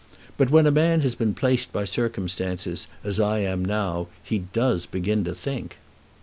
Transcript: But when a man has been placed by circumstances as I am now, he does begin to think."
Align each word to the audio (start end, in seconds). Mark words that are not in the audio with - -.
But 0.35 0.49
when 0.49 0.65
a 0.65 0.71
man 0.71 1.01
has 1.01 1.13
been 1.13 1.35
placed 1.35 1.71
by 1.71 1.83
circumstances 1.85 2.87
as 3.03 3.19
I 3.19 3.37
am 3.41 3.63
now, 3.63 4.07
he 4.23 4.39
does 4.39 4.87
begin 4.87 5.23
to 5.25 5.35
think." 5.35 5.77